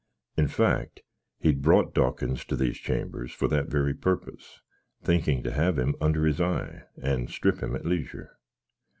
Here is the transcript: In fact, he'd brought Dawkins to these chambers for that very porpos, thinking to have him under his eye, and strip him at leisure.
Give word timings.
In 0.35 0.47
fact, 0.47 1.01
he'd 1.37 1.61
brought 1.61 1.93
Dawkins 1.93 2.43
to 2.45 2.55
these 2.55 2.77
chambers 2.79 3.31
for 3.31 3.47
that 3.49 3.67
very 3.67 3.93
porpos, 3.93 4.61
thinking 5.03 5.43
to 5.43 5.51
have 5.51 5.77
him 5.77 5.93
under 6.01 6.25
his 6.25 6.41
eye, 6.41 6.85
and 6.99 7.29
strip 7.29 7.61
him 7.61 7.75
at 7.75 7.85
leisure. 7.85 8.39